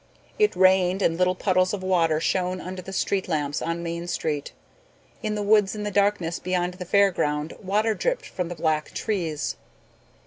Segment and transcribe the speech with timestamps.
[0.39, 4.51] It rained and little puddles of water shone under the street lamps on Main Street.
[5.21, 8.95] In the woods in the darkness beyond the Fair Ground water dripped from the black
[8.95, 9.57] trees.